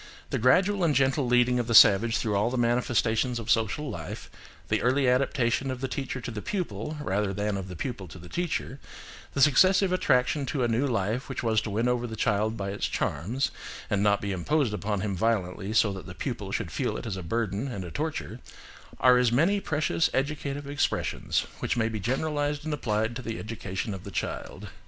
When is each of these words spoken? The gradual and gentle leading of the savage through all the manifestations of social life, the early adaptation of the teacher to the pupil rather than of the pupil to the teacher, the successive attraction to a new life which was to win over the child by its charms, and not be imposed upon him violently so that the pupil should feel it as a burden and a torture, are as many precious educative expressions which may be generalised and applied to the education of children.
The 0.31 0.39
gradual 0.39 0.83
and 0.83 0.95
gentle 0.95 1.27
leading 1.27 1.59
of 1.59 1.67
the 1.67 1.75
savage 1.75 2.17
through 2.17 2.35
all 2.35 2.49
the 2.49 2.57
manifestations 2.57 3.37
of 3.37 3.51
social 3.51 3.87
life, 3.87 4.31
the 4.67 4.81
early 4.81 5.07
adaptation 5.07 5.69
of 5.69 5.79
the 5.79 5.87
teacher 5.87 6.19
to 6.21 6.31
the 6.31 6.41
pupil 6.41 6.97
rather 6.99 7.33
than 7.35 7.55
of 7.55 7.67
the 7.67 7.75
pupil 7.75 8.07
to 8.07 8.17
the 8.17 8.27
teacher, 8.27 8.79
the 9.35 9.41
successive 9.41 9.91
attraction 9.93 10.47
to 10.47 10.63
a 10.63 10.67
new 10.67 10.87
life 10.87 11.29
which 11.29 11.43
was 11.43 11.61
to 11.61 11.69
win 11.69 11.87
over 11.87 12.07
the 12.07 12.15
child 12.15 12.57
by 12.57 12.71
its 12.71 12.87
charms, 12.87 13.51
and 13.91 14.01
not 14.01 14.21
be 14.21 14.31
imposed 14.31 14.73
upon 14.73 15.01
him 15.01 15.15
violently 15.15 15.71
so 15.71 15.93
that 15.93 16.07
the 16.07 16.15
pupil 16.15 16.51
should 16.51 16.71
feel 16.71 16.97
it 16.97 17.05
as 17.05 17.15
a 17.15 17.21
burden 17.21 17.67
and 17.67 17.83
a 17.85 17.91
torture, 17.91 18.39
are 18.99 19.19
as 19.19 19.31
many 19.31 19.59
precious 19.59 20.09
educative 20.15 20.65
expressions 20.65 21.45
which 21.59 21.77
may 21.77 21.87
be 21.87 21.99
generalised 21.99 22.65
and 22.65 22.73
applied 22.73 23.15
to 23.15 23.21
the 23.21 23.37
education 23.37 23.93
of 23.93 24.11
children. 24.11 24.67